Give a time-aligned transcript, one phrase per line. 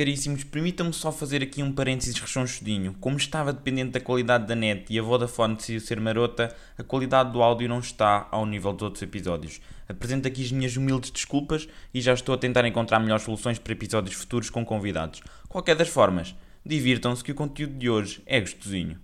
[0.00, 2.96] Caríssimos, permitam-me só fazer aqui um parênteses rechonchudinho.
[2.98, 7.30] Como estava dependente da qualidade da net e a Vodafone decidiu ser marota, a qualidade
[7.30, 9.60] do áudio não está ao nível dos outros episódios.
[9.86, 13.74] Apresento aqui as minhas humildes desculpas e já estou a tentar encontrar melhores soluções para
[13.74, 15.20] episódios futuros com convidados.
[15.50, 18.98] Qualquer das formas, divirtam-se que o conteúdo de hoje é gostosinho.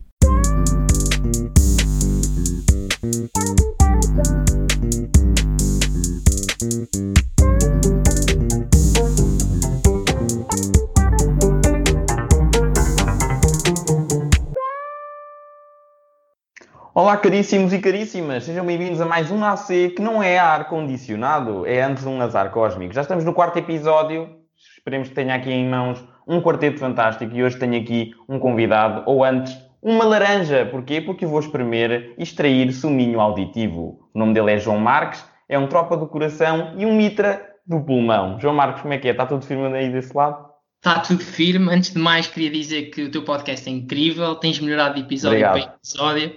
[16.99, 21.83] Olá, caríssimos e caríssimas, sejam bem-vindos a mais um AC que não é ar-condicionado, é
[21.83, 22.95] antes um azar cósmico.
[22.95, 24.31] Já estamos no quarto episódio,
[24.79, 29.03] esperemos que tenha aqui em mãos um quarteto fantástico e hoje tenho aqui um convidado,
[29.05, 30.65] ou antes, uma laranja.
[30.65, 31.03] Porquê?
[31.03, 34.09] Porque eu vou espremer e extrair suminho auditivo.
[34.15, 37.79] O nome dele é João Marques, é um tropa do coração e um mitra do
[37.79, 38.41] pulmão.
[38.41, 39.11] João Marques, como é que é?
[39.11, 40.47] Está tudo firme aí desse lado?
[40.79, 41.71] Está tudo firme.
[41.71, 45.41] Antes de mais, queria dizer que o teu podcast é incrível, tens melhorado de episódio
[45.41, 46.33] para episódio.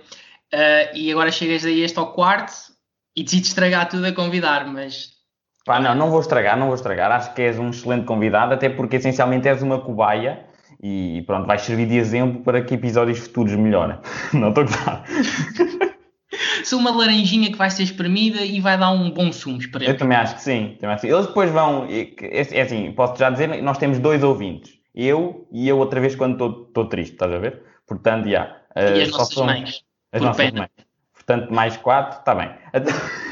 [0.54, 2.54] Uh, e agora chegas aí este ao quarto
[3.16, 5.10] e decides estragar tudo a convidar, mas
[5.66, 7.12] Pá, não, não vou estragar, não vou estragar.
[7.12, 10.46] Acho que és um excelente convidado, até porque essencialmente és uma cobaia
[10.82, 13.98] e pronto, vais servir de exemplo para que episódios futuros melhorem.
[14.34, 15.06] Não estou a gozar.
[16.64, 19.98] sou uma laranjinha que vai ser espremida e vai dar um bom sumo, Eu esperemos.
[20.00, 20.78] também acho que sim.
[20.80, 21.14] Também acho que sim.
[21.14, 21.86] Eles depois vão.
[21.86, 22.08] É
[22.58, 24.72] é assim, posso já dizer, nós temos dois ouvintes.
[24.96, 26.34] Eu e eu outra vez quando
[26.64, 27.62] estou- triste, estás a ver?
[27.88, 28.56] Portanto, já.
[28.76, 29.82] E eh, as só nossas somos- mães.
[30.12, 30.60] As por nossas pena.
[30.60, 30.72] mães.
[31.14, 32.50] Portanto, mais quatro, está bem.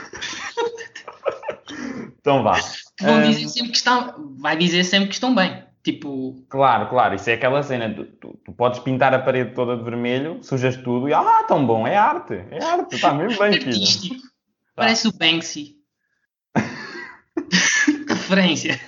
[2.19, 2.59] Então vá.
[3.01, 5.63] Vão dizer sempre que estão, vai dizer sempre que estão bem.
[5.83, 7.93] Tipo, Claro, claro, isso é aquela cena.
[7.93, 11.65] Tu, tu- tu podes pintar a parede toda de vermelho, sujas tudo e ah, tão
[11.65, 13.67] bom, é arte, é arte, está mesmo bem, filho.
[13.67, 14.15] artístico.
[14.75, 15.75] Parece o Banksy.
[18.09, 18.79] Referência.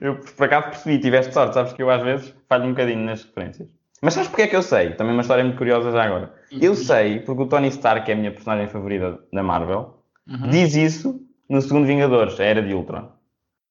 [0.00, 3.22] Eu por acaso percebi, tiveste sorte, sabes que eu às vezes falho um bocadinho nas
[3.22, 3.68] referências.
[4.02, 4.90] Mas sabes porque é que eu sei?
[4.94, 6.34] Também uma história muito curiosa já agora.
[6.50, 10.50] Eu sei porque o Tony Stark, que é a minha personagem favorita da Marvel, Uhum.
[10.50, 13.10] diz isso no segundo Vingadores, a Era de Ultron.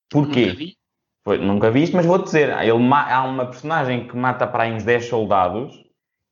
[0.10, 0.48] Porquê?
[0.48, 0.78] Nunca vi.
[1.24, 4.84] Foi, nunca viste, mas vou dizer, ele há uma personagem que mata para aí uns
[4.84, 5.84] 10 soldados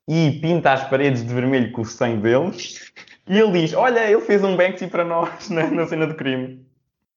[0.07, 2.91] e pinta as paredes de vermelho com o sangue deles
[3.27, 6.65] e ele diz, olha, ele fez um Banksy para nós na, na cena do crime.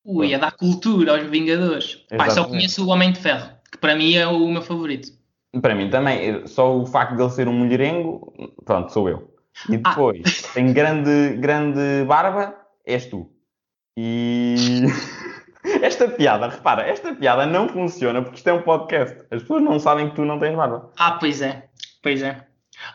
[0.05, 2.05] Ui, a dar cultura aos Vingadores.
[2.17, 5.09] Pá, só conheço o Homem de Ferro, que para mim é o meu favorito.
[5.61, 8.33] Para mim também, só o facto de ele ser um mulherengo,
[8.65, 9.35] pronto, sou eu.
[9.69, 9.91] E Ah.
[9.91, 13.31] depois, tem grande, grande barba, és tu.
[13.99, 14.55] E
[15.83, 19.19] esta piada, repara, esta piada não funciona porque isto é um podcast.
[19.31, 20.91] As pessoas não sabem que tu não tens barba.
[20.99, 21.69] Ah, pois é,
[22.03, 22.47] pois é.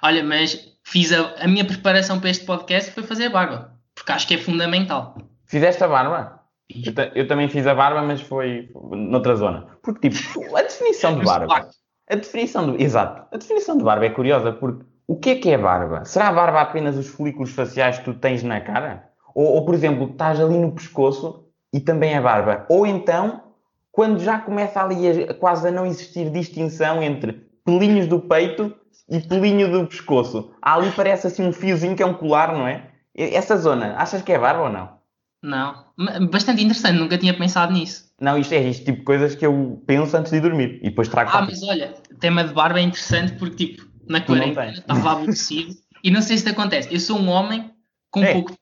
[0.02, 4.28] Olha, mas fiz a, a minha preparação para este podcast foi fazer barba, porque acho
[4.28, 5.16] que é fundamental.
[5.46, 6.42] Fizeste a barba?
[6.70, 9.68] Eu, eu também fiz a barba, mas foi noutra zona.
[9.82, 11.70] Porque, tipo, a definição de barba.
[12.10, 12.84] A definição de.
[12.84, 13.28] Exato.
[13.32, 16.06] A definição de barba é curiosa, porque o que é que é barba?
[16.06, 19.10] Será a barba apenas os folículos faciais que tu tens na cara?
[19.36, 22.66] Ou, ou, por exemplo, estás ali no pescoço e também é barba?
[22.70, 23.44] Ou então,
[23.92, 28.74] quando já começa ali a, quase a não existir distinção entre pelinhos do peito
[29.10, 30.52] e pelinho do pescoço.
[30.62, 32.90] Ali parece assim um fiozinho que é um colar, não é?
[33.16, 34.98] Essa zona, achas que é barba ou não?
[35.42, 35.86] Não,
[36.30, 38.07] bastante interessante, nunca tinha pensado nisso.
[38.20, 41.30] Não, isto é este tipo coisas que eu penso antes de dormir e depois trago
[41.30, 45.12] Ah, para mas olha, o tema de barba é interessante porque, tipo, na quarentena estava
[45.12, 46.92] aborrecido e não sei se te acontece.
[46.92, 47.70] Eu sou um homem
[48.10, 48.34] com É.
[48.34, 48.58] pouco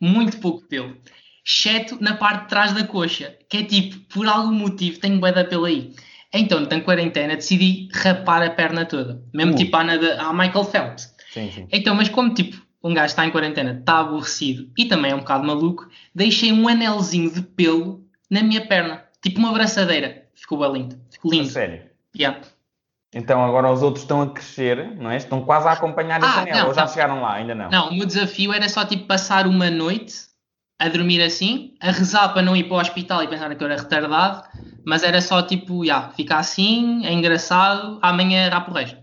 [0.00, 0.96] muito pouco pelo,
[1.46, 5.32] exceto na parte de trás da coxa, que é tipo, por algum motivo tenho bué
[5.32, 5.94] de pelo aí.
[6.32, 9.56] Então, na quarentena, decidi rapar a perna toda, mesmo Uh.
[9.56, 11.14] tipo à, nada- à Michael Phelps.
[11.32, 11.66] Sim, sim.
[11.70, 15.20] Então, mas como tipo, um gajo está em quarentena, está aborrecido e também é um
[15.20, 20.24] bocado maluco, deixei um anelzinho de pelo na minha perna, tipo uma braçadeira.
[20.34, 21.00] Ficou bem lindo.
[21.10, 21.48] Ficou A lindo.
[21.48, 21.82] sério.
[22.16, 22.40] Yeah.
[23.14, 25.16] Então agora os outros estão a crescer, não é?
[25.16, 26.58] Estão quase a acompanhar a Ah, janela.
[26.60, 26.88] não, Ou já não.
[26.88, 27.34] chegaram lá?
[27.34, 27.70] Ainda não.
[27.70, 30.14] Não, o meu desafio era só tipo passar uma noite
[30.80, 33.68] a dormir assim, a rezar para não ir para o hospital e pensar que eu
[33.70, 34.42] era retardado,
[34.84, 38.98] mas era só tipo, já, ficar assim, é engraçado, amanhã rapo o resto.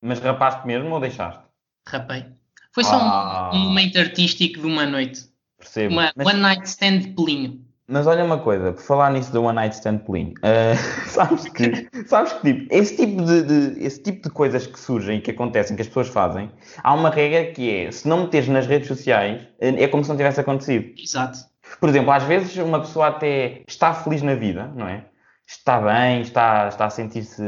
[0.00, 1.42] Mas rapaste mesmo ou deixaste?
[1.88, 2.26] Rapei.
[2.72, 3.50] Foi só um- Ah.
[3.52, 5.22] um, momento artístico de uma noite.
[5.58, 5.92] Percebo.
[5.94, 7.63] Uma Mas, one night stand de pelinho.
[7.86, 10.74] Mas olha uma coisa, por falar nisso do One Night Stand Pelinho, eh,
[11.06, 15.20] sabes que, sabes que tipo, esse, tipo de, de- esse tipo de coisas que surgem
[15.20, 16.50] que acontecem, que as pessoas fazem,
[16.82, 20.08] há uma regra que é, se não meteres nas redes sociais, eh, é como se
[20.10, 20.92] não tivesse acontecido.
[20.98, 21.38] Exato.
[21.80, 25.04] Por exemplo, às vezes uma pessoa até está feliz na vida, não é?
[25.46, 27.42] Está bem, está, está a sentir-se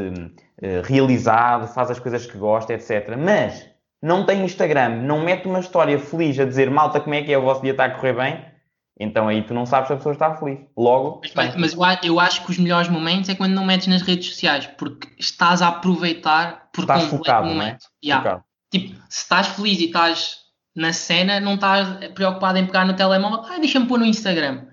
[0.60, 3.16] eh, realizado, faz as coisas que gosta, etc.
[3.16, 3.66] Mas
[4.02, 7.38] não tem Instagram, não mete uma história feliz a dizer malta como é que é,
[7.38, 8.55] o vosso dia está a correr bem.
[8.98, 10.60] Então aí tu não sabes se a pessoa está feliz.
[10.76, 14.02] Logo, mas, mas eu, eu, acho que os melhores momentos é quando não metes nas
[14.02, 17.84] redes sociais, porque estás a aproveitar por estás completo focado, o momento.
[18.02, 18.06] É?
[18.06, 18.24] yeah.
[18.24, 18.44] focado.
[18.70, 20.36] Tipo, se estás feliz e estás
[20.74, 24.66] na cena, não estás preocupado em pegar no telemóvel, ah, deixa-me pôr no Instagram.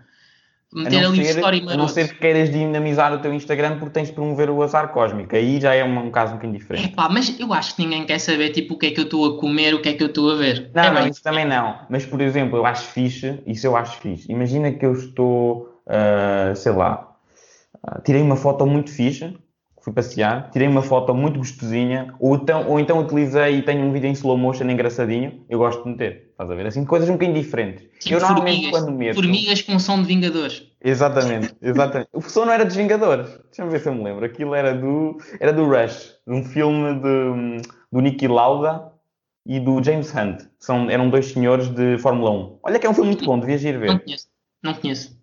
[0.73, 1.73] Meter ali ser, story maroto.
[1.73, 4.89] A não ser que queiras dinamizar o teu Instagram porque tens de promover o azar
[4.89, 5.35] cósmico.
[5.35, 6.87] Aí já é um, um caso um bocadinho diferente.
[6.87, 9.35] Epá, mas eu acho que ninguém quer saber tipo, o que é que eu estou
[9.35, 10.71] a comer, o que é que eu estou a ver.
[10.73, 11.79] Não, é não, isso também não.
[11.89, 14.31] Mas, por exemplo, eu acho fixe, isso eu acho fixe.
[14.31, 17.15] Imagina que eu estou, uh, sei lá,
[17.87, 19.33] uh, tirei uma foto muito fixe
[19.83, 23.91] fui passear, tirei uma foto muito gostosinha, ou então, ou então utilizei e tenho um
[23.91, 26.65] vídeo em slow motion engraçadinho, eu gosto de meter, estás a ver?
[26.65, 27.83] Assim, coisas um bocadinho diferentes.
[27.99, 29.15] Tipo eu normalmente formigas, quando meto...
[29.15, 30.71] Formigas com som de Vingadores.
[30.81, 32.09] Exatamente, exatamente.
[32.13, 35.17] o som não era dos Vingadores, deixa-me ver se eu me lembro, aquilo era do,
[35.37, 38.89] era do Rush, de um filme de, do Nicky Lauda
[39.45, 42.59] e do James Hunt, São, eram dois senhores de Fórmula 1.
[42.63, 43.87] Olha que é um filme muito bom, devias ir ver.
[43.87, 44.27] Não conheço,
[44.63, 45.21] não conheço.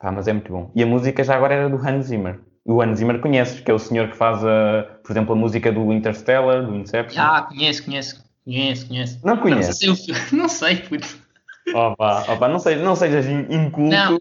[0.00, 0.70] Ah, mas é muito bom.
[0.74, 3.74] E a música já agora era do Hans Zimmer o Hans Zimmer conheces, que é
[3.74, 7.22] o senhor que faz, a, por exemplo, a música do Interstellar, do Inception.
[7.22, 9.20] Ah, conheço, conheço, conheço, conheço.
[9.24, 9.80] Não conheces?
[9.86, 11.26] Não sei, não sei puto.
[11.72, 13.90] Opa, opa, não, sei, não sejas inculto.
[13.90, 14.20] Não.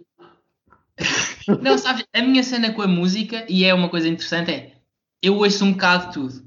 [1.62, 4.72] não, sabes, a minha cena com a música, e é uma coisa interessante, é
[5.22, 6.46] eu ouço um bocado de tudo.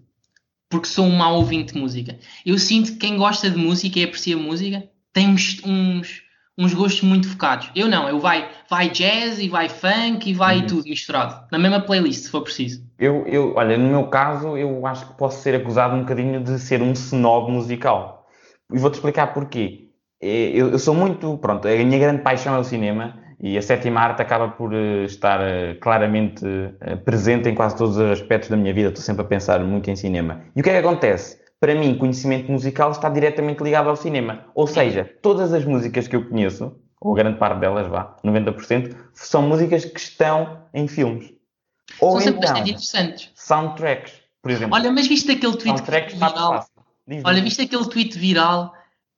[0.70, 2.18] Porque sou um mau ouvinte de música.
[2.44, 6.22] Eu sinto que quem gosta de música e aprecia música tem uns, uns
[6.58, 7.70] uns gostos muito focados.
[7.74, 10.66] Eu não, eu vai, vai jazz e vai funk e vai uhum.
[10.66, 12.82] tudo misturado, na mesma playlist, se for preciso.
[12.98, 16.58] Eu, eu, olha, no meu caso, eu acho que posso ser acusado um bocadinho de
[16.58, 18.26] ser um snob musical.
[18.72, 19.88] E vou-te explicar porquê.
[20.20, 23.62] É, eu, eu, sou muito, pronto, a minha grande paixão é o cinema e a
[23.62, 28.50] sétima arte acaba por uh, estar uh, claramente uh, presente em quase todos os aspectos
[28.50, 28.88] da minha vida.
[28.88, 30.40] Estou sempre a pensar muito em cinema.
[30.56, 31.38] E o que é que acontece?
[31.60, 34.46] Para mim, conhecimento musical está diretamente ligado ao cinema.
[34.54, 39.42] Ou seja, todas as músicas que eu conheço, ou grande parte delas, vá, 90%, são
[39.42, 41.32] músicas que estão em filmes.
[42.00, 43.30] Ou são sempre então, bastante interessantes.
[43.34, 44.76] Soundtracks, por exemplo.
[44.76, 45.82] Olha, mas viste aquele tweet
[46.12, 46.66] viral?
[47.24, 48.74] Olha, viste aquele tweet viral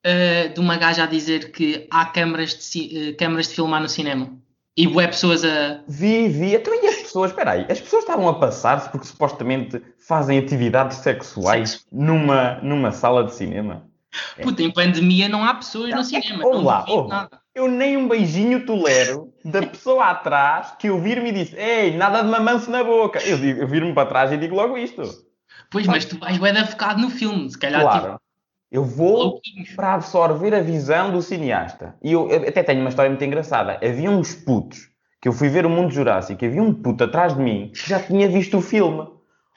[0.06, 3.88] uh, de uma gaja a dizer que há câmaras de, uh, câmaras de filmar no
[3.88, 4.31] cinema?
[4.76, 5.82] E web pessoas a.
[5.88, 6.55] Vi, vi.
[6.55, 10.99] Então, e as pessoas, espera aí, as pessoas estavam a passar-se porque supostamente fazem atividades
[10.99, 11.87] sexuais Sexo.
[11.93, 13.84] numa, numa sala de cinema.
[14.37, 14.43] É.
[14.43, 16.43] Puta, em pandemia não há pessoas no cinema.
[16.43, 16.84] Vamos lá,
[17.55, 22.23] eu nem um beijinho tolero da pessoa atrás que eu vir-me e disse: Ei, nada
[22.23, 23.20] de mamanço na boca.
[23.23, 25.02] Eu, eu viro-me para trás e digo logo isto.
[25.70, 27.82] Pois, mas tu vais bem focado no filme, se calhar.
[27.82, 28.02] Claro.
[28.02, 28.20] Tipo,
[28.70, 29.40] eu vou
[29.75, 31.96] para absorver a visão do cineasta.
[32.02, 33.81] E eu, eu, até tenho uma história muito engraçada.
[33.82, 34.88] Havia uns putos
[35.20, 38.00] que eu fui ver o Mundo Jurássico, havia um puto atrás de mim que já
[38.00, 39.06] tinha visto o filme.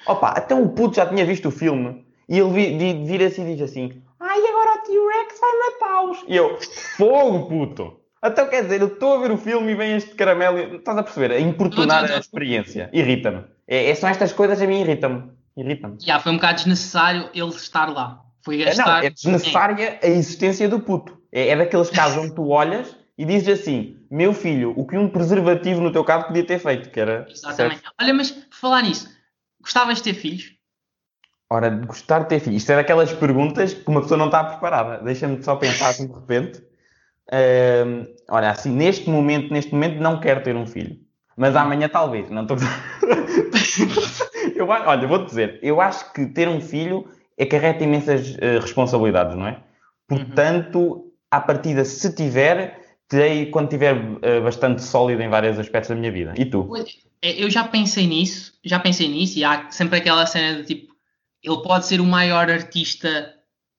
[0.07, 2.05] Opa, até o puto já tinha visto o filme.
[2.27, 6.25] E ele vira-se e diz assim: Ai, agora o T-Rex vai matá-los.
[6.27, 6.57] E eu:
[6.97, 7.99] Fogo, puto!
[8.25, 10.57] Então quer dizer, eu estou a ver o filme e vem este caramelo.
[10.77, 11.31] Estás a perceber?
[11.33, 12.89] A importunar a experiência.
[12.93, 13.43] Irrita-me.
[13.67, 15.29] É, é, são estas coisas a mim irritam-me.
[15.57, 15.97] Irritam-me.
[15.99, 18.23] Já foi um bocado desnecessário ele estar lá.
[18.43, 18.85] Foi é, gastar.
[18.85, 21.17] Não, é desnecessária a existência do puto.
[21.31, 25.09] É, é daqueles casos onde tu olhas e dizes assim: Meu filho, o que um
[25.09, 27.25] preservativo no teu caso podia ter feito, que era.
[27.29, 27.81] Exatamente.
[27.81, 27.93] Certo?
[27.99, 29.09] Olha, mas por falar nisso,
[29.61, 30.53] gostavas de ter filhos?
[31.49, 32.61] Ora, gostar de ter filhos.
[32.61, 35.03] Isto é daquelas perguntas que uma pessoa não está preparada.
[35.03, 36.59] Deixa-me só pensar assim de repente.
[37.29, 40.97] Uh, olha, assim, neste momento, neste momento não quero ter um filho.
[41.37, 42.57] Mas amanhã talvez, não estou.
[44.55, 47.07] eu, olha, vou-te dizer, eu acho que ter um filho
[47.39, 49.59] acarreta imensas uh, responsabilidades, não é?
[50.07, 51.11] Portanto, uhum.
[51.31, 56.11] à partida, se tiver, terei quando tiver uh, bastante sólido em vários aspectos da minha
[56.11, 56.33] vida.
[56.37, 56.69] E tu?
[57.21, 60.93] É, eu já pensei nisso, já pensei nisso, e há sempre aquela cena de tipo,
[61.41, 63.33] ele pode ser o maior artista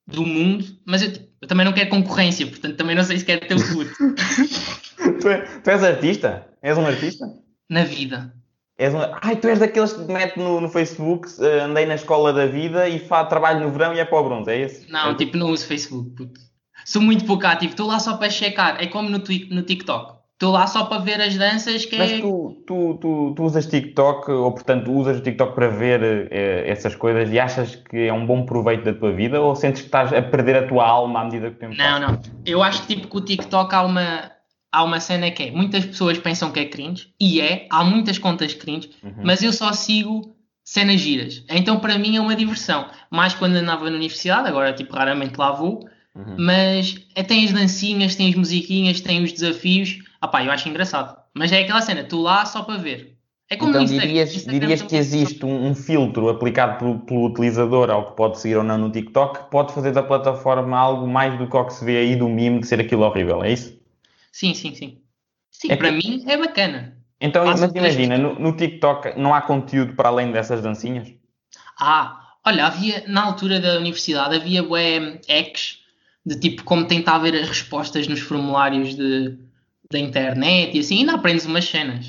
[0.07, 3.47] do mundo, mas eu, eu também não quero concorrência, portanto também não sei se quero
[3.47, 3.59] ter o
[5.21, 6.47] tu, é, tu és artista?
[6.63, 7.27] És um artista?
[7.69, 8.35] Na vida.
[8.77, 8.99] És um...
[9.23, 12.89] Ai, tu és daqueles que mete no, no Facebook, uh, andei na escola da vida
[12.89, 13.25] e fa...
[13.25, 14.91] trabalho no verão e é para o bronze, é esse?
[14.91, 16.41] Não, é tipo, não uso Facebook, puto.
[16.85, 20.15] Sou muito pouco ativo, estou lá só para checar, é como no, no TikTok.
[20.35, 22.21] Estou lá só para ver as danças que Mas é...
[22.21, 26.97] tu, tu, tu, tu, usas TikTok, ou portanto usas o TikTok para ver eh, essas
[26.97, 30.13] coisas e achas que é um bom proveito da tua vida ou sentes que estás
[30.13, 32.21] a perder a tua alma à medida que o tempo Não, não.
[32.45, 34.33] Eu acho que tipo que o TikTok há uma,
[34.75, 38.19] há uma cena que é, muitas pessoas pensam que é cringe, e é, há muitas
[38.19, 39.23] contas cringe, uhum.
[39.23, 41.45] mas eu só sigo cenas giras.
[41.49, 42.87] Então para mim é uma diversão.
[43.11, 46.37] Mais quando andava na universidade, agora tipo raramente lá vou, uhum.
[46.39, 50.01] mas é, tem as dancinhas, tem as musiquinhas, tem os desafios.
[50.21, 51.17] Ah pá, eu acho engraçado.
[51.33, 53.15] Mas é aquela cena, tu lá só para ver.
[53.49, 54.07] É como então Instagram.
[54.07, 58.41] dirias, Instagram dirias que existe um, um, filtro aplicado pelo, pelo, utilizador ao que pode
[58.41, 61.65] seguir ou não no TikTok que pode fazer da plataforma algo mais do que o
[61.65, 63.84] que se vê aí do mime de ser aquilo horrível, é isso?
[64.35, 65.01] Sim, sim, sim.
[65.53, 66.99] Sim, É para que- mim é bacana.
[67.21, 71.09] Então, Faço mas imagina, no, no TikTok não há conteúdo para além dessas dancinhas?
[71.79, 75.79] Ah, olha, havia, na altura da universidade, havia bué ex
[76.27, 79.39] de tipo como tentar ver as respostas nos formulários de,
[79.89, 82.07] da internet e assim, ainda aprendes umas cenas.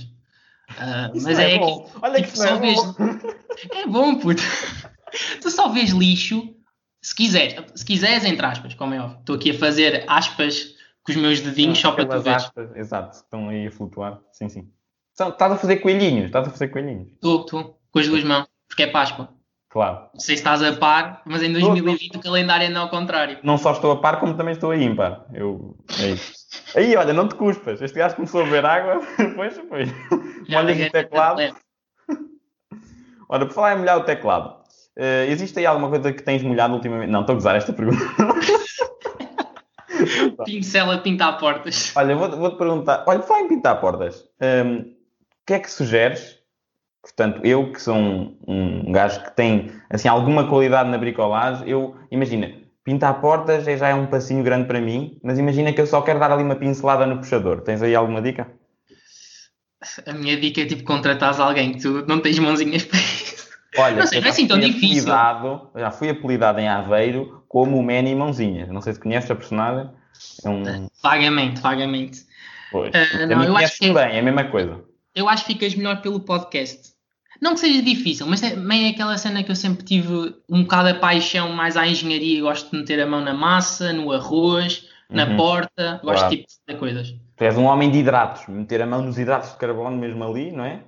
[1.14, 1.84] Isso mas não é, bom.
[1.84, 2.76] que Olha que tipo, não só é vês.
[2.84, 2.96] bom.
[3.72, 4.42] É bom, puto.
[5.42, 6.54] tu só vês lixo
[7.04, 9.20] se quiseres, se quiseres, entre aspas, como é óbvio.
[9.20, 10.75] Estou aqui a fazer aspas
[11.06, 14.20] com os meus dedinhos só para tu aspas, exato, estão aí a flutuar.
[14.32, 14.68] Sim, sim.
[15.14, 17.12] São- Estás a fazer coelhinhos, estás a fazer coelhinhos.
[17.12, 19.30] Estou, estou, com as duas mãos, porque é Páscoa.
[19.70, 20.10] Claro.
[20.14, 23.38] Não sei se estás a par, mas em 2020 o calendário anda ao contrário.
[23.44, 25.26] Não só estou a par, como também estou a ímpar.
[25.34, 25.78] Eu...
[26.00, 26.34] É isso.
[26.76, 27.82] Aí, olha, não te cuspas.
[27.82, 29.86] Este gajo começou a beber água, depois foi.
[30.48, 31.38] Molhas o teclado.
[31.38, 31.60] tanto
[33.30, 34.56] Olha, por falar em molhar o teclado,
[34.96, 37.10] eh, existe aí alguma coisa que tens molhado ultimamente?
[37.12, 38.02] Não, estou a gozar esta pergunta.
[40.46, 41.92] Pincela pintar portas.
[41.96, 43.04] Olha, vou- vou-te perguntar.
[43.08, 44.24] Olha, fala em pintar portas.
[44.42, 44.92] Hum,
[45.42, 46.40] O que é que sugeres?
[47.02, 51.96] Portanto, eu que sou um, um gajo que tem assim, alguma qualidade na bricolagem, eu
[52.10, 52.52] imagina,
[52.84, 56.02] pintar portas é- já é um passinho grande para mim, mas imagina que eu só
[56.02, 57.62] quero dar ali uma pincelada no puxador.
[57.62, 58.52] Tens aí alguma dica?
[60.08, 63.00] A minha dica é tipo contratares alguém que tu não tens mãozinhas para.
[63.78, 65.12] Olha, Não sei, não é já assim tão fui difícil.
[65.14, 68.70] apelidado- já fui apelidado em Aveiro como o Manny Mãozinhas.
[68.70, 69.90] Não sei se conheces a personagem.
[70.44, 70.88] É um.
[71.04, 72.22] Vagamente, vagamente.
[72.72, 72.92] Pois.
[72.92, 74.82] Também não, eu acho que é- bem, é a mesma coisa.
[75.14, 76.94] Eu acho que ficas melhor pelo podcast.
[77.42, 80.90] Não que seja difícil, mas também é aquela cena que eu sempre tive um bocado
[80.90, 82.42] a paixão mais à engenharia.
[82.42, 85.38] Gosto de meter a mão na massa, no arroz, na Uhum.
[85.38, 86.00] porta.
[86.02, 86.30] Gosto Claro.
[86.30, 87.14] tipo de coisas.
[87.36, 90.52] Tu és um homem de hidratos, meter a mão nos hidratos de carbono mesmo ali,
[90.54, 90.80] não é?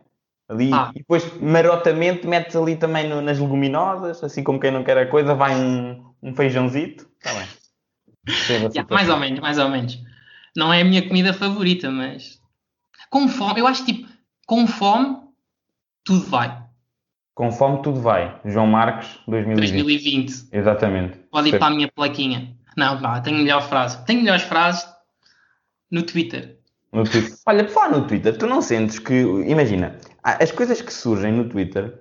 [0.49, 0.91] Ali, Ah.
[0.95, 5.05] e depois marotamente metes ali também no- nas leguminosas, assim como quem não quer a
[5.07, 7.07] coisa, vai um, um feijãozito.
[7.19, 7.47] Está bem.
[8.73, 9.97] Yeah, mais ou menos, mais ou menos.
[10.55, 12.39] Não é a minha comida favorita, mas
[13.09, 14.07] com fome, eu acho tipo,
[14.45, 15.17] com fome,
[16.03, 16.61] tudo vai.
[17.33, 18.39] Com fome tudo vai.
[18.45, 19.71] João Marcos, 2020.
[19.71, 20.47] 2020.
[20.51, 21.17] Exatamente.
[21.31, 22.53] Pode ir para a minha plaquinha.
[22.75, 24.03] Não, vá, tenho melhor frase.
[24.05, 24.87] Tenho melhores frases
[25.91, 26.57] no Twitter.
[26.91, 27.31] No Twitter.
[27.45, 29.95] Olha, por falar no Twitter, tu não sentes que, imagina,
[30.35, 31.99] as coisas que surgem no Twitter,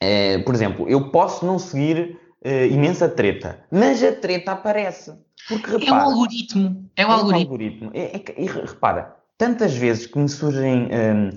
[0.00, 5.12] é, por exemplo, eu posso não seguir eh, imensa treta, mas a treta aparece.
[5.48, 6.88] Porque É repara, algoritmo.
[6.96, 7.40] É É um algoritmo.
[7.52, 7.90] algoritmo.
[7.94, 10.84] É- é que- e re- repara, tantas vezes que me surgem.
[10.92, 11.30] hum,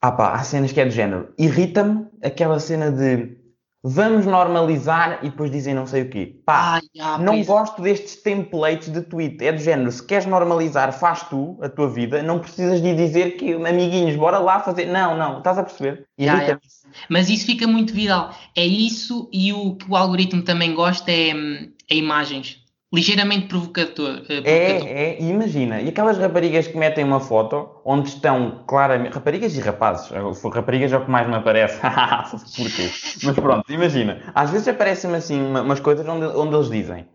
[0.00, 1.32] ah pá, há cenas que é do género.
[1.38, 3.36] Irrita-me aquela cena de
[3.82, 6.36] vamos normalizar e depois dizem não sei o quê.
[6.46, 9.44] Pá, Ai, ah, não pois- gosto destes templates de tweet.
[9.44, 13.36] É do género, se queres normalizar, faz tu a tua vida, não precisas de dizer
[13.36, 14.86] que amiguinhos, bora lá fazer.
[14.86, 16.06] Não, não, estás a perceber?
[16.16, 16.60] Irrita-me.
[17.08, 18.34] Mas isso fica muito viral.
[18.54, 22.61] É isso e o que o algoritmo também gosta é, hum, é imagens.
[22.92, 24.18] Ligeiramente provocador.
[24.28, 24.86] eh, provocador.
[24.88, 29.14] É, é, imagina, e aquelas raparigas que metem uma foto onde estão claramente.
[29.14, 31.80] Raparigas e rapazes, eu- raparigas é o que mais me aparece.
[32.56, 32.90] Porquê?
[33.24, 37.06] Mas pronto, imagina, às vezes aparecem-me assim uma- umas coisas onde, onde eles dizem: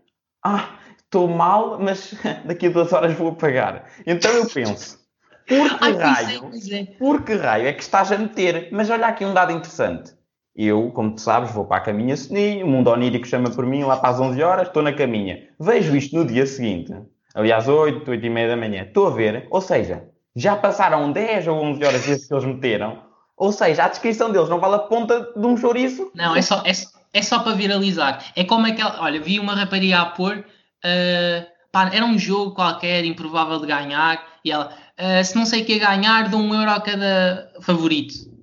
[0.44, 3.84] Ah, estou mal, mas daqui a duas horas vou apagar.
[4.06, 4.98] Então eu penso:
[5.46, 6.40] Por que Ai, pois é, raio?
[6.50, 6.84] pois é.
[6.98, 8.68] Por que raio é que estás a meter?
[8.72, 10.12] Mas olha aqui um dado interessante.
[10.60, 13.84] Eu, como tu sabes, vou para a caminha soninho, o mundo onírico chama por mim
[13.84, 15.48] lá para as 11 horas, estou na caminha.
[15.60, 16.92] Vejo isto no dia seguinte,
[17.32, 18.82] ali às 8, 8 e meia da manhã.
[18.82, 22.98] Estou a ver, ou seja, já passaram 10 ou 11 horas desde que eles meteram,
[23.36, 26.10] ou seja, a descrição deles não vale a ponta de um chouriço.
[26.12, 26.72] Não, é só, é,
[27.12, 28.32] é só para viralizar.
[28.34, 29.00] É como aquela.
[29.00, 30.44] Olha, vi uma rapariga a pôr.
[30.84, 34.20] ah, pá, era um jogo qualquer, improvável de ganhar.
[34.44, 38.37] E ela, ah, se não sei o que ganhar, dou um euro a cada favorito.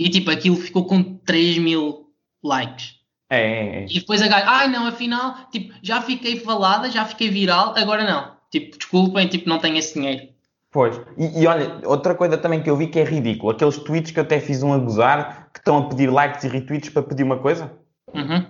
[0.00, 2.06] E tipo, aquilo ficou com 3 mil
[2.42, 2.94] likes.
[3.28, 3.86] É, é, é.
[3.86, 8.02] E depois a gaja, ai não, afinal, tipo, já fiquei falada, já fiquei viral, agora
[8.10, 8.32] não.
[8.50, 10.26] Tipo, desculpem, tipo, não tenho esse dinheiro.
[10.70, 14.10] Pois, e, e olha, outra coisa também que eu vi que é ridículo, aqueles tweets
[14.10, 17.02] que eu até fiz um a gozar, que estão a pedir likes e retweets para
[17.02, 17.70] pedir uma coisa.
[18.14, 18.46] Uhum.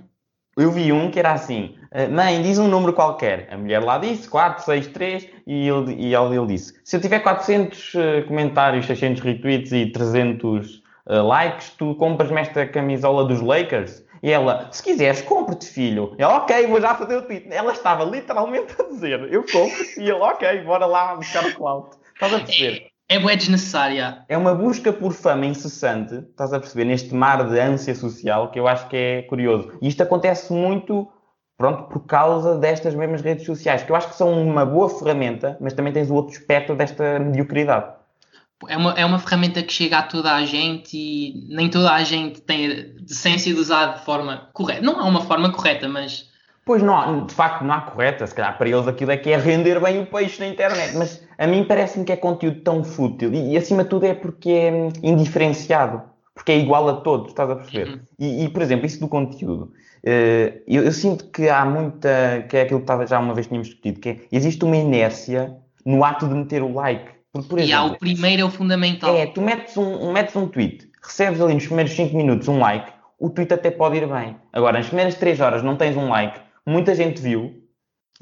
[0.57, 3.49] Eu vi um que era assim: "Ah, Mãe, diz um número qualquer.
[3.51, 7.01] A mulher lá disse 4, 6, 3 e ele, e ele, ele disse: Se eu
[7.01, 13.41] tiver 400 eh, comentários, 600 retweets e 300 eh, likes, tu compras-me esta camisola dos
[13.41, 14.05] Lakers?
[14.23, 16.15] E ela: Se quiseres, compre-te, filho.
[16.19, 17.49] Ela: Ok, vou já fazer o tweet.
[17.51, 21.97] Ela estava literalmente a dizer: Eu compro e ele: Ok, bora lá buscar o clout.
[22.15, 22.91] Estás a perceber?
[23.09, 24.25] É bué desnecessária.
[24.29, 28.61] É uma busca por fama incessante, estás a perceber, neste mar de ânsia social, que
[28.61, 29.73] eu acho que é curioso.
[29.83, 31.09] E isto acontece muito,
[31.59, 35.59] pronto, por causa destas mesmas redes sociais, que eu acho que são uma boa ferramenta,
[35.61, 38.00] mas também tens o outro espectro desta mediocridade.
[38.69, 42.03] É uma, é uma ferramenta que chega a toda a gente e nem toda a
[42.03, 44.83] gente tem a decência de usar de forma correta.
[44.83, 46.29] Não é uma forma correta, mas
[46.65, 49.31] Pois não, há- de facto não há correta, se calhar para eles aquilo é que
[49.31, 52.85] é render bem o peixe na internet, mas a mim parece-me que é conteúdo tão
[52.85, 56.03] fútil e, e, acima de tudo é porque é indiferenciado,
[56.35, 57.89] porque é igual a todos, estás a perceber?
[57.89, 58.01] Uhum.
[58.19, 59.73] E, e, por exemplo, isso do conteúdo,
[60.05, 63.69] eh, eu, eu sinto que há muita, que é aquilo que já uma vez tínhamos
[63.69, 67.11] discutido, que é, existe uma inércia no ato de meter o like.
[67.33, 69.15] Porque, por E há exemplo, o primeiro é o fundamental.
[69.17, 72.91] é, tu metes um, metes um tweet, recebes ali nos primeiros 5 minutos um like,
[73.19, 74.37] o tweet até pode ir bem.
[74.53, 77.59] Agora, nas primeiras 3 horas não tens um like, muita gente viu,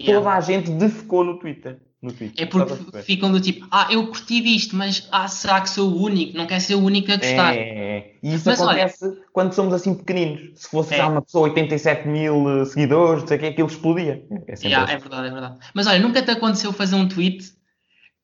[0.01, 0.23] Yeah.
[0.23, 1.79] toda a gente defecou no Twitter.
[2.01, 2.45] No Twitter.
[2.45, 6.01] É porque ficam do tipo, ah, eu curti disto, mas ah, será que sou o
[6.05, 6.37] único?
[6.39, 7.53] Não quer ser o único a gostar.
[7.57, 8.13] É, é.
[8.23, 10.51] E isso Mas olha- acontece quando somos assim pequeninos.
[10.55, 10.99] Se fosse É.
[10.99, 14.25] já uma pessoa 87 mil eh, seguidores, não sei o que, aquilo explodia.
[14.47, 14.95] É sempre Yeah, assim.
[14.95, 15.57] é verdade, é verdade.
[15.75, 17.53] Mas olha, nunca te aconteceu fazer um tweet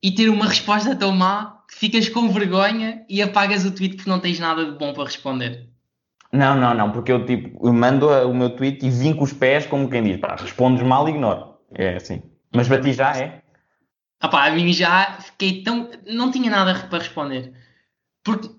[0.05, 4.11] e ter uma resposta tão má que ficas com vergonha e apagas o tweet porque
[4.11, 5.67] não tens nada de bom para responder.
[6.31, 9.33] Não, não, não, porque eu tipo, eu mando o meu tweet e vim com os
[9.33, 11.55] pés, como quem diz, pá, respondes mal, ignoro.
[11.73, 12.23] É assim.
[12.55, 13.41] Mas para ti já é?
[14.21, 15.89] Ah pá, a mim já fiquei tão.
[16.07, 17.55] Não tinha nada para responder.
[18.23, 18.51] Porque.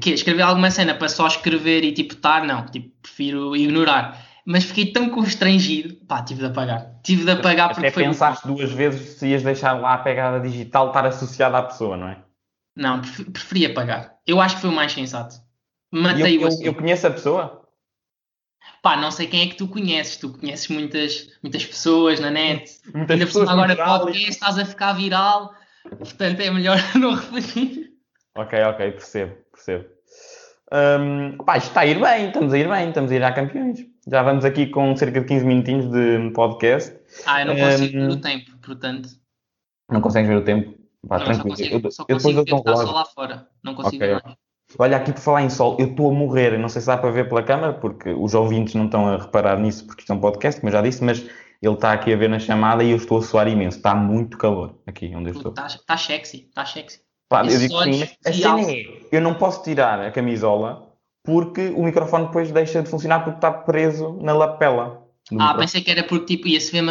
[0.00, 2.64] Que escrever alguma cena para só escrever e tipo estar, não.
[2.66, 4.29] Tipo, prefiro ignorar.
[4.46, 5.94] Mas fiquei tão constrangido.
[6.06, 6.94] Pá, tive de apagar.
[7.02, 8.04] Tive de apagar porque Até foi.
[8.04, 12.08] pensaste duas vezes se ias deixar lá a pegada digital estar associada à pessoa, não
[12.08, 12.18] é?
[12.76, 14.14] Não, pref- preferi apagar.
[14.26, 15.36] Eu acho que foi o mais sensato.
[15.92, 16.64] E eu, Matei o eu, assunto.
[16.64, 17.68] eu conheço a pessoa?
[18.82, 20.16] Pá, não sei quem é que tu conheces.
[20.16, 22.70] Tu conheces muitas, muitas pessoas na net.
[22.94, 25.52] Muitas Ainda pessoas agora podcast, estás a ficar viral.
[25.98, 27.90] Portanto, é melhor não repetir.
[28.36, 29.84] Ok, ok, percebo, percebo.
[30.72, 33.32] Hum, pá, isto está a ir bem, estamos a ir bem, estamos a ir a
[33.32, 33.80] campeões.
[34.06, 36.96] Já vamos aqui com cerca de 15 minutinhos de podcast.
[37.26, 39.08] Ah, eu não consigo Hum, ver o tempo, portanto.
[39.90, 40.74] Não consegues ver o tempo?
[41.06, 41.48] Pá, não, só tranquilo.
[41.56, 43.48] consigo, Eu, só eu depois consigo eu só lá fora.
[43.62, 44.22] Não consigo Ok, ver.
[44.78, 46.56] Olha, aqui por falar em sol, eu estou a morrer.
[46.58, 49.58] Não sei se dá para ver pela câmara, porque os ouvintes não estão a reparar
[49.58, 51.20] nisso, porque isto é um podcast, como eu já disse, mas
[51.60, 53.78] ele está aqui a ver na chamada e eu estou a suar imenso.
[53.78, 55.50] Está muito calor aqui onde eu estou.
[55.52, 57.00] Está tá sexy, está sexy.
[57.28, 58.72] Pá, eu digo sim, mas a cena alça.
[58.72, 60.89] é, eu não posso tirar a camisola
[61.22, 65.06] porque o microfone depois deixa de funcionar porque está preso na lapela.
[65.30, 65.58] do Ah, microfone.
[65.60, 66.82] pensei que era porque tipo, ia-se ver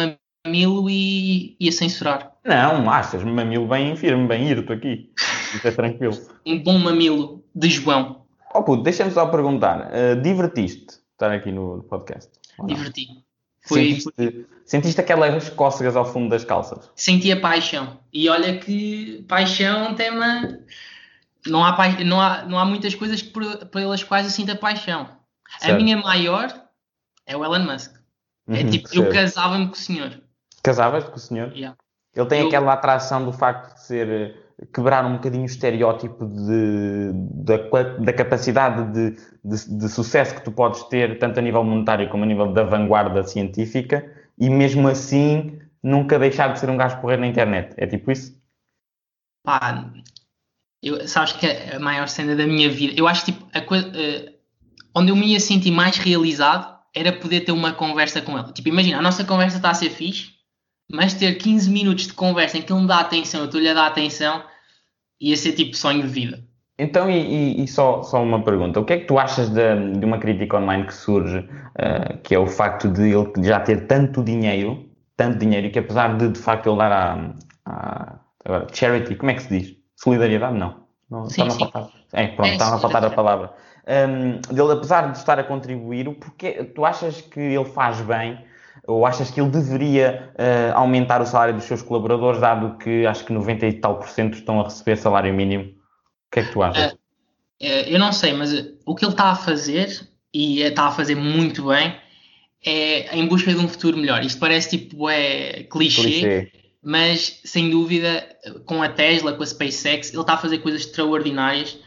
[0.46, 2.32] mamilo e ia censurar.
[2.44, 5.10] Não, achas, mamilo bem firme, bem irto aqui.
[5.54, 6.16] Isso é tranquilo.
[6.46, 8.22] Um bom mamilo de João.
[8.54, 12.30] Oh puto, deixa-me só perguntar, eh, divertiste estar aqui no podcast?
[12.64, 13.06] Diverti.
[13.62, 16.90] Foi, Sentiste, sentiste aquelas cócegas ao fundo das calças?
[16.96, 17.98] senti a paixão.
[18.12, 20.58] E olha que paixão é um tema.
[21.46, 25.08] Não há, não há, não há muitas coisas por- pelas quais eu sinto a paixão.
[25.56, 25.82] A Certo.
[25.82, 26.48] minha maior
[27.26, 27.94] é o Elon Musk.
[28.48, 30.20] É Uhum, tipo, eu casava-me com o senhor.
[30.62, 31.52] Casavas com o senhor?
[31.52, 31.76] Yeah.
[32.14, 36.26] Ele tem Eu- aquela atração do facto de ser eh, quebrar um bocadinho o estereótipo
[36.26, 37.56] de, da,
[37.98, 39.10] da capacidade de,
[39.44, 42.64] de, de sucesso que tu podes ter, tanto a nível monetário como a nível da
[42.64, 44.04] vanguarda científica,
[44.38, 47.72] e mesmo assim nunca deixar de ser um gajo porreiro na internet.
[47.78, 48.38] É tipo isso?
[49.42, 49.90] Pá,
[50.82, 54.32] eu, sabes que a maior cena da minha vida, eu acho tipo, a coi- eh,
[54.94, 58.52] onde eu me ia sentir mais realizado era poder ter uma conversa com ele.
[58.52, 60.30] Tipo, imagina, a nossa conversa está a ser fixe,
[60.90, 63.74] mas ter 15 minutos de conversa em que ele me dá atenção, eu estou-lhe a
[63.74, 64.42] dar atenção,
[65.20, 66.42] ia ser tipo sonho de vida.
[66.78, 67.14] Então, e,
[67.60, 70.18] e- e só, só uma pergunta: o que é que tu achas de, de uma
[70.18, 71.46] crítica online que surge,
[71.78, 76.16] eh, que é o facto de ele já ter tanto dinheiro, tanto dinheiro, que apesar
[76.16, 77.34] de de facto ele dar à,
[77.66, 79.76] à- agora, charity, como é que se diz?
[80.02, 80.56] Solidariedade?
[80.58, 80.76] Não.
[81.10, 81.58] não Sim, está-me a sim.
[81.58, 81.90] faltar.
[82.12, 83.52] É, pronto, É, está-me a faltar a palavra.
[83.86, 88.38] Hum, dele, apesar de estar a contribuir, o porquê, tu achas que ele faz bem?
[88.86, 93.24] Ou achas que ele deveria eh, aumentar o salário dos seus colaboradores, dado que acho
[93.24, 95.64] que 90 e tal por cento estão a receber salário mínimo?
[95.64, 96.96] O que é que tu achas?
[97.60, 100.92] Eh, Eu não sei, mas eh, o que ele está a fazer, e está a
[100.92, 101.94] fazer muito bem,
[102.64, 104.22] é em busca de um futuro melhor.
[104.24, 106.52] Isto parece tipo é clichê, Clichê.
[106.82, 108.26] Mas sem dúvida,
[108.64, 111.78] com a Tesla, com a SpaceX, ele está a fazer coisas extraordinárias.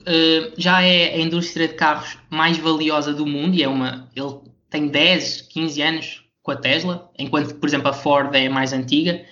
[0.00, 4.08] Uh, já é a indústria de carros mais valiosa do mundo e é uma.
[4.14, 4.38] Ele
[4.70, 9.24] tem 10, 15 anos com a Tesla, enquanto, por exemplo, a Ford é mais antiga.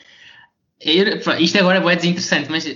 [0.81, 2.66] Eu- isto agora é desinteressante, mas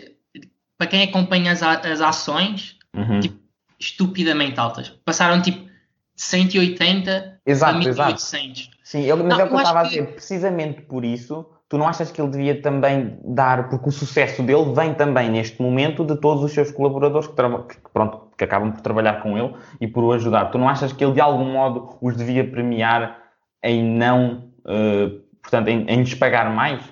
[0.78, 3.18] para quem acompanha as, a- as ações, Uhum.
[3.18, 3.36] tipo,
[3.80, 4.90] estupidamente altas.
[5.04, 8.12] Passaram tipo de 180 Exato, a exato.
[8.12, 8.70] 1800.
[8.84, 10.06] Sim, eu, mas Não, é o que eu estava a que- dizer.
[10.12, 14.72] Precisamente por isso, tu não achas que ele devia também dar, porque o sucesso dele
[14.74, 18.80] vem também neste momento de todos os seus colaboradores que, que, pronto, que acabam por
[18.80, 20.46] trabalhar com ele e por o ajudar.
[20.46, 23.18] Tu não achas que ele de algum modo os devia premiar
[23.62, 25.10] em não, eh,
[25.42, 26.82] portanto, em, em lhes pagar mais?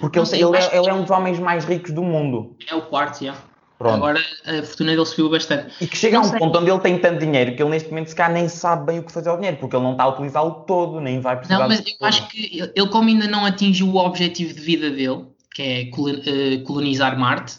[0.00, 2.56] Porque ele, sei, ele é, ele é um dos homens mais ricos do mundo.
[2.68, 3.34] É o quarto, já.
[3.78, 3.94] Pronto.
[3.94, 5.72] Agora a fortuna dele subiu bastante.
[5.80, 6.38] E que chega não a um sei.
[6.40, 8.98] ponto onde ele tem tanto dinheiro que ele neste momento se calhar nem sabe bem
[8.98, 11.60] o que fazer ao dinheiro, porque ele não está a utilizá-lo todo, nem vai precisar.
[11.60, 12.08] Não, mas eu todo.
[12.08, 16.58] acho que ele, como ainda não atingiu o objetivo de vida dele, que é eh,
[16.64, 17.56] colonizar Marte,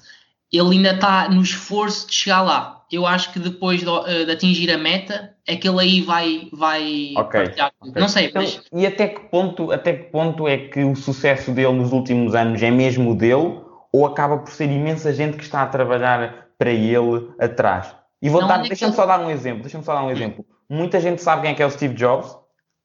[0.51, 2.84] ele ainda está no esforço de chegar lá.
[2.91, 6.49] Eu acho que depois de, eh, de atingir a meta, é que ele aí vai,
[6.51, 7.43] vai okay.
[7.43, 7.71] partilhar.
[7.79, 8.01] Okay.
[8.01, 8.62] Não sei, então, mas...
[8.73, 12.62] E até que, ponto, até que ponto é que o sucesso dele nos últimos anos
[12.62, 17.30] é mesmo dele ou acaba por ser imensa gente que está a trabalhar para ele
[17.39, 17.95] atrás.
[18.21, 20.45] E vou dar, é deixa-me só dar um exemplo, deixa-me só dar um exemplo.
[20.69, 22.36] Muita gente sabe quem é que é o Steve Jobs,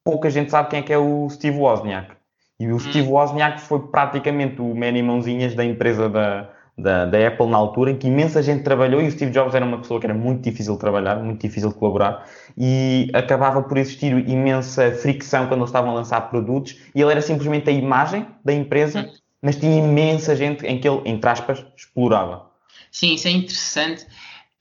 [0.04, 2.14] pouca gente sabe quem é que é o Steve Wozniak.
[2.58, 2.78] E o hum.
[2.78, 7.90] Steve Wozniak foi praticamente o man mãozinhas da empresa da, da, da, Apple na altura,
[7.90, 10.42] em que imensa gente trabalhou e o Steve Jobs era uma pessoa que era muito
[10.42, 15.70] difícil de trabalhar, muito difícil de colaborar e acabava por existir imensa fricção quando eles
[15.70, 19.76] estavam a lançar produtos e ele era simplesmente a imagem da empresa hum mas tinha
[19.76, 22.50] imensa gente em que ele, entre aspas, explorava.
[22.90, 24.06] Sim, isso é interessante.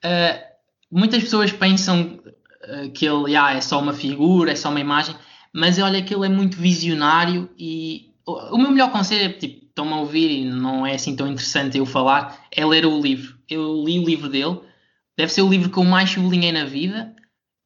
[0.03, 0.43] Uh,
[0.91, 2.19] muitas pessoas pensam
[2.65, 5.15] uh, que ele ah, é só uma figura, é só uma imagem,
[5.53, 9.65] mas olha que ele é muito visionário e o, o meu melhor conselho é, tipo,
[9.67, 13.37] estão-me a ouvir e não é assim tão interessante eu falar, é ler o livro.
[13.49, 14.59] Eu li o livro dele,
[15.17, 17.15] deve ser o livro que eu mais sublinhei na vida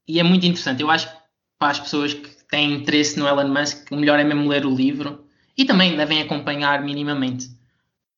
[0.07, 0.83] e é muito interessante.
[0.83, 1.17] Eu acho que
[1.57, 4.75] para as pessoas que têm interesse no Elon Musk, o melhor é mesmo ler o
[4.75, 5.26] livro
[5.57, 7.47] e também devem acompanhar minimamente.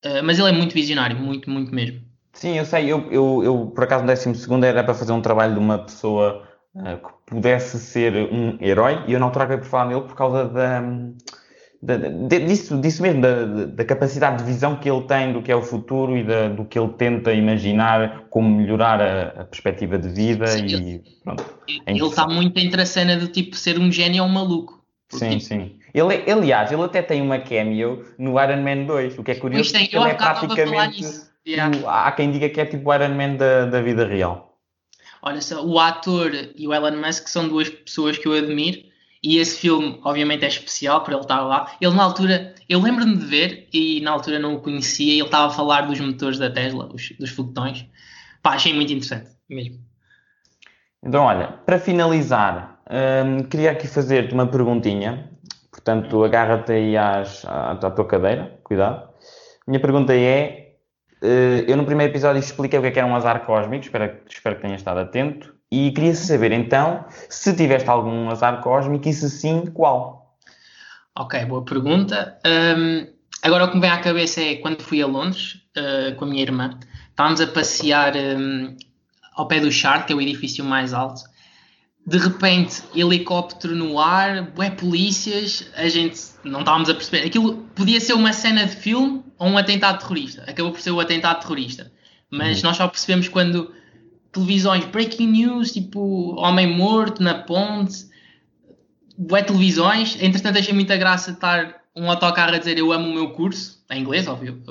[0.06, 2.02] Uh, mas ele é muito visionário, muito, muito mesmo.
[2.34, 2.92] Sim, eu sei.
[2.92, 6.48] Eu, eu, eu por acaso, no 12 era para fazer um trabalho de uma pessoa
[6.76, 10.46] uh, que pudesse ser um herói e eu não trago por falar nele por causa
[10.46, 10.82] da.
[11.82, 11.98] da
[12.40, 15.62] disso, disso mesmo, da, da, capacidade de visão que ele tem do que é o
[15.62, 20.48] futuro e da, do que ele tenta imaginar como melhorar a, a perspectiva de vida
[20.48, 21.44] sim, e ele, pronto.
[21.86, 24.82] É ele está muito entre a cena do tipo ser um gênio ou um maluco.
[25.10, 25.79] Sim, tipo, sim.
[25.94, 29.72] Ele, aliás, ele até tem uma cameo no Iron Man 2, o que é curioso,
[29.72, 31.30] porque ele é praticamente.
[31.48, 31.78] Yeah.
[31.78, 34.58] O, há quem diga que é tipo o Iron Man da, da vida real.
[35.22, 38.90] Olha só, o ator e o Elon Musk são duas pessoas que eu admiro
[39.22, 41.76] e esse filme, obviamente, é especial por ele estar lá.
[41.82, 45.14] Ele, na altura, eu lembro-me de ver e na altura não o conhecia.
[45.14, 47.86] Ele estava a falar dos motores da Tesla, os, dos foguetões.
[48.42, 49.78] Pá, achei muito interessante mesmo.
[51.04, 55.29] Então, olha, para finalizar, hum, queria aqui fazer-te uma perguntinha
[55.90, 59.10] Portanto, agarra-te aí às, à, à, tua cadeira, cuidado.
[59.68, 60.76] Minha pergunta é:
[61.20, 64.20] uh, eu no primeiro episódio expliquei o que, é que era um azar cósmico, espero,
[64.30, 65.56] espero que tenhas estado atento.
[65.72, 70.38] E queria saber então se tiveste algum azar cósmico e se sim, qual?
[71.18, 72.38] Ok, boa pergunta.
[72.46, 73.08] Um,
[73.42, 76.28] agora o que me vem à cabeça é quando fui a Londres uh, com a
[76.28, 76.78] minha irmã,
[77.10, 78.78] estávamos a passear um,
[79.34, 81.22] ao pé do Char, que é o edifício mais alto,
[82.06, 87.28] de repente helicóptero no ar, bué polícias, a gente não estávamos a perceber.
[87.28, 90.44] Aquilo podia ser uma cena de filme ou um atentado terrorista.
[90.48, 91.92] Acabou por ser o atentado terrorista.
[92.32, 92.70] Mas uhum.
[92.70, 93.72] nós só percebemos quando
[94.32, 98.08] televisões, breaking news, tipo homem morto na ponte,
[99.18, 100.18] bué televisões.
[100.22, 104.02] Entretanto, achei muita graça estar um autocarro a dizer eu amo o meu curso, em
[104.02, 104.62] inglês, óbvio,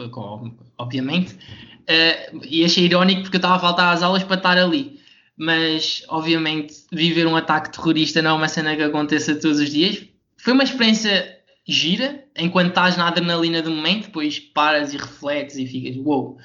[0.76, 1.34] obviamente.
[1.34, 4.97] Uh, e achei irónico porque eu estava a faltar às aulas para estar ali
[5.38, 10.04] mas obviamente viver um ataque terrorista não é uma cena que aconteça todos os dias.
[10.36, 15.66] Foi uma experiência gira, enquanto estás na adrenalina do momento, depois paras e refletes e
[15.66, 15.96] ficas.
[15.96, 16.38] Wow.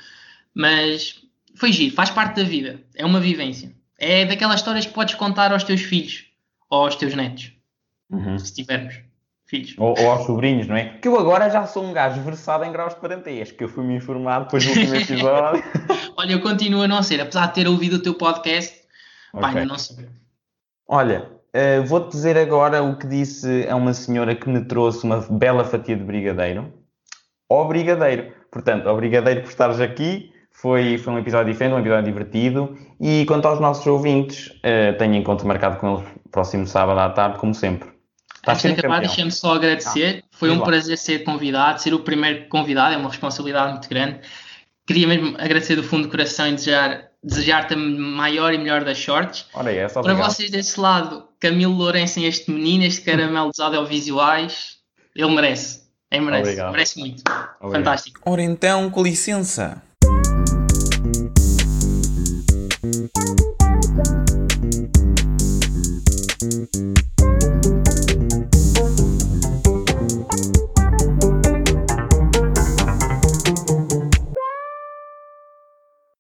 [0.54, 1.22] Mas
[1.56, 3.74] foi giro, faz parte da vida, é uma vivência.
[3.98, 6.26] É daquelas histórias que podes contar aos teus filhos
[6.70, 7.52] ou aos teus netos,
[8.12, 8.38] uhum.
[8.38, 8.96] se tivermos
[9.46, 9.76] filhos.
[9.78, 10.98] Ou, ou, aos sobrinhos, não é?
[11.00, 13.96] Que eu agora já sou um gajo versado em graus de parentesco, que eu fui-me
[13.96, 15.64] informar depois do último episódio.
[16.18, 18.83] Olha, eu continuo a não ser, apesar de ter ouvido o teu podcast,
[19.34, 19.66] Okay.
[19.66, 20.08] não sei.
[20.88, 25.22] Olha, uh, vou-te dizer agora o que disse a uma senhora que me trouxe uma
[25.22, 26.72] bela fatia de brigadeiro.
[27.50, 28.34] Ó brigadeiro.
[28.52, 30.32] Portanto, ó brigadeiro por estares aqui.
[30.52, 32.78] Foi, foi um episódio diferente, um episódio divertido.
[33.00, 37.40] E quanto aos nossos ouvintes, uh, tenho encontro marcado com eles próximo sábado à tarde,
[37.40, 37.92] como sempre.
[38.46, 40.24] Antes de acabar, deixa-me só agradecer.
[40.24, 40.66] Ah, foi um lá.
[40.66, 44.20] prazer ser convidado, ser o primeiro convidado, é uma responsabilidade muito grande.
[44.86, 48.98] Queria mesmo agradecer do fundo do coração e desejar desejar-te a maior e melhor das
[48.98, 49.46] sortes.
[49.54, 54.78] Ora, é, Para vocês desse lado, Camilo Lourenço, este menino, este caramelo dos audiovisuais,
[55.16, 55.84] ele merece.
[56.12, 56.44] Ele merece.
[56.44, 56.72] Obrigado.
[56.72, 57.24] Merece muito.
[57.60, 57.72] Obrigado.
[57.72, 58.22] Fantástico.
[58.26, 59.82] Ora então, com licença.